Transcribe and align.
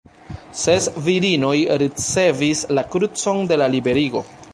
Ses 0.59 0.85
virinoj 1.07 1.53
ricevis 1.81 2.63
la 2.79 2.85
krucon 2.95 3.45
de 3.53 3.59
la 3.63 3.69
Liberigo. 3.75 4.25